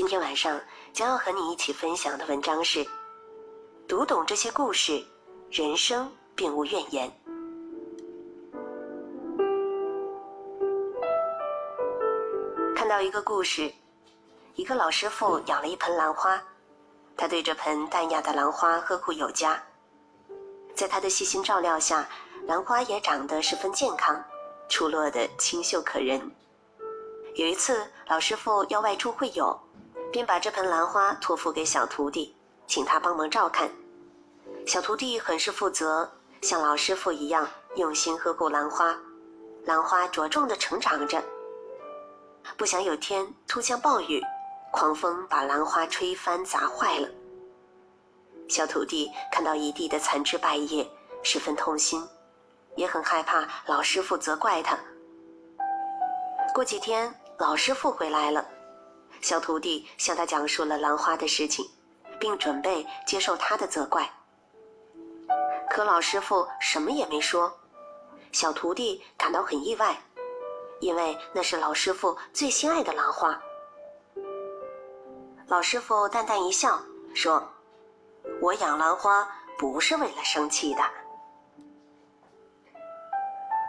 [0.00, 0.58] 今天晚上
[0.94, 2.82] 将要和你一起分享的文章是：
[3.86, 5.04] 读懂这些故事，
[5.50, 7.12] 人生并无怨言。
[12.74, 13.70] 看到一个故事，
[14.54, 16.42] 一个老师傅养了一盆兰花，
[17.14, 19.62] 他对这盆淡雅的兰花呵护有加，
[20.74, 22.08] 在他的细心照料下，
[22.46, 24.18] 兰花也长得十分健康，
[24.70, 26.18] 出落的清秀可人。
[27.34, 29.54] 有一次，老师傅要外出会友，
[30.10, 32.34] 便把这盆兰花托付给小徒弟，
[32.66, 33.70] 请他帮忙照看。
[34.66, 36.08] 小徒弟很是负责，
[36.42, 38.96] 像老师傅一样用心呵护兰花，
[39.64, 41.22] 兰花茁壮地成长着。
[42.56, 44.22] 不想有天突降暴雨，
[44.72, 47.08] 狂风把兰花吹翻砸坏了。
[48.48, 50.88] 小徒弟看到一地的残枝败叶，
[51.22, 52.06] 十分痛心，
[52.74, 54.78] 也很害怕老师傅责怪他。
[56.52, 58.44] 过几天，老师傅回来了，
[59.20, 61.68] 小徒弟向他讲述了兰花的事情，
[62.18, 64.08] 并准备接受他的责怪。
[65.68, 67.52] 可老师傅什么也没说，
[68.32, 69.96] 小徒弟感到很意外，
[70.80, 73.40] 因为那是老师傅最心爱的兰花。
[75.46, 76.80] 老师傅淡淡一笑，
[77.14, 77.46] 说
[78.40, 79.28] ：“我养兰花
[79.58, 80.82] 不是为了生气的。”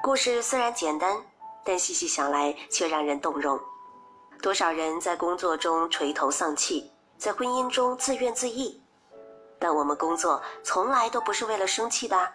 [0.03, 1.21] 故事虽然简单。
[1.63, 3.59] 但细细想来，却让人动容。
[4.41, 8.75] 多少人在工作中垂头丧气，在婚姻中自怨自艾。
[9.59, 12.27] 但我们工作从来都不是为了生气的，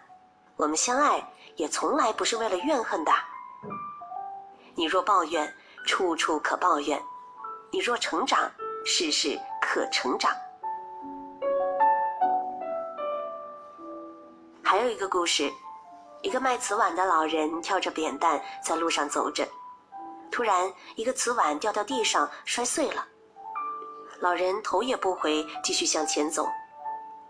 [0.55, 1.21] 我们相爱
[1.57, 3.11] 也从来不是为了怨恨的。
[4.73, 5.53] 你若抱怨，
[5.85, 6.97] 处处可抱怨；
[7.71, 8.49] 你若成长，
[8.85, 10.31] 事事可成长。
[14.63, 15.51] 还有一个故事。
[16.23, 19.47] 一个卖瓷碗的老人挑着扁担在路上走着，
[20.31, 23.05] 突然一个瓷碗掉到地上摔碎了。
[24.19, 26.49] 老人头也不回继续向前走，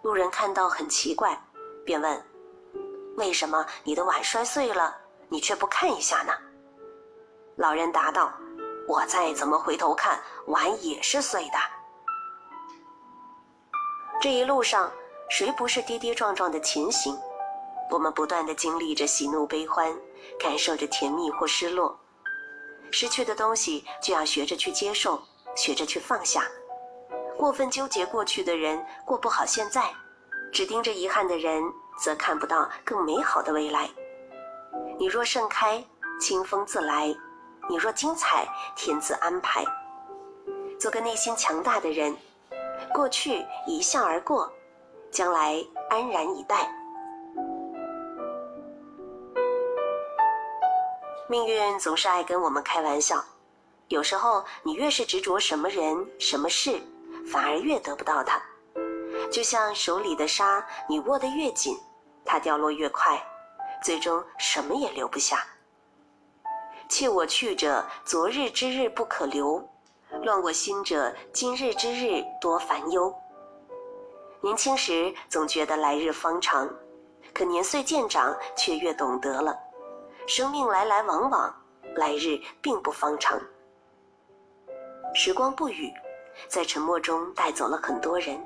[0.04, 1.38] 路人看到很奇怪，
[1.86, 2.26] 便问
[3.18, 4.96] ：“为什么你的碗摔碎了，
[5.28, 6.32] 你却不看一下呢？”
[7.58, 8.32] 老人答道
[8.88, 11.58] ：“我再怎么回头看，碗也是碎的。”
[14.22, 14.90] 这一路上，
[15.30, 17.18] 谁不是跌跌撞撞的前行？
[17.90, 19.94] 我们不断的经历着喜怒悲欢，
[20.40, 21.98] 感受着甜蜜或失落。
[22.92, 25.22] 失去的东西就要学着去接受，
[25.56, 26.44] 学着去放下。
[27.38, 29.92] 过分纠结过去的人过不好现在，
[30.52, 31.62] 只盯着遗憾的人
[32.00, 33.90] 则看不到更美好的未来。
[34.98, 35.84] 你若盛开，
[36.20, 37.16] 清风自来；
[37.70, 39.64] 你若精彩，天自安排。
[40.80, 42.16] 做个内心强大的人，
[42.94, 44.52] 过去一笑而过，
[45.12, 46.68] 将来安然以待。
[51.30, 53.22] 命运总是爱跟我们开玩笑，
[53.90, 56.80] 有时候你越是执着什么人、什么事，
[57.30, 58.42] 反而越得不到它。
[59.30, 61.78] 就像手里的沙，你握得越紧，
[62.24, 63.22] 它掉落越快，
[63.84, 65.46] 最终什么也留不下。
[66.88, 69.62] 弃我去者，昨日之日不可留；
[70.24, 73.14] 乱我心者，今日之日多烦忧。
[74.40, 76.74] 年轻时总觉得来日方长，
[77.34, 79.54] 可年岁渐长，却越懂得了。
[80.28, 81.56] 生命来来往往，
[81.96, 83.40] 来日并不方长。
[85.16, 85.90] 时光不语，
[86.50, 88.38] 在沉默中带走了很多人，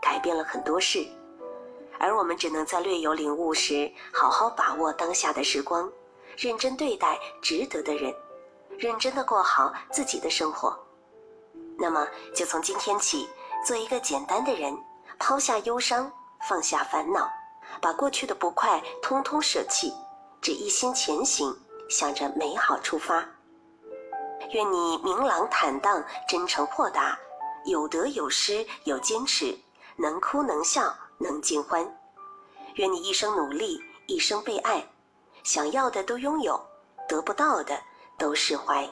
[0.00, 1.08] 改变了很多事，
[1.98, 5.90] 而我们只能在略有领悟时，好好把握当下的时光，
[6.36, 8.14] 认真对待值得的人，
[8.76, 10.78] 认真的过好自己的生活。
[11.78, 13.26] 那么，就从今天起，
[13.66, 14.76] 做一个简单的人，
[15.18, 16.12] 抛下忧伤，
[16.46, 17.26] 放下烦恼，
[17.80, 19.94] 把过去的不快通通舍弃。
[20.42, 21.56] 只一心前行，
[21.88, 23.24] 向着美好出发。
[24.50, 27.16] 愿你明朗坦荡、真诚豁达，
[27.64, 29.56] 有得有失有坚持，
[29.96, 31.88] 能哭能笑能尽欢。
[32.74, 34.84] 愿你一生努力，一生被爱，
[35.44, 36.60] 想要的都拥有，
[37.08, 37.80] 得不到的
[38.18, 38.90] 都释怀。